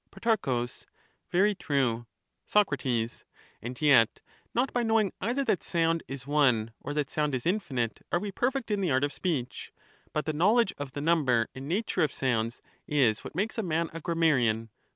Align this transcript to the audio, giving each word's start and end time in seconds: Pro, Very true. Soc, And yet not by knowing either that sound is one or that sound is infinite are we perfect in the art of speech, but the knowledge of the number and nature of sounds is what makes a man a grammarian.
Pro, 0.09 0.65
Very 1.31 1.53
true. 1.53 2.07
Soc, 2.47 2.73
And 3.61 3.79
yet 3.81 4.19
not 4.51 4.73
by 4.73 4.81
knowing 4.81 5.13
either 5.21 5.43
that 5.45 5.61
sound 5.61 6.01
is 6.07 6.25
one 6.25 6.71
or 6.79 6.95
that 6.95 7.11
sound 7.11 7.35
is 7.35 7.45
infinite 7.45 8.01
are 8.11 8.19
we 8.19 8.31
perfect 8.31 8.71
in 8.71 8.81
the 8.81 8.89
art 8.89 9.03
of 9.03 9.13
speech, 9.13 9.71
but 10.11 10.25
the 10.25 10.33
knowledge 10.33 10.73
of 10.79 10.93
the 10.93 11.01
number 11.01 11.49
and 11.53 11.67
nature 11.69 12.01
of 12.01 12.11
sounds 12.11 12.63
is 12.87 13.23
what 13.23 13.35
makes 13.35 13.59
a 13.59 13.61
man 13.61 13.91
a 13.93 14.01
grammarian. 14.01 14.69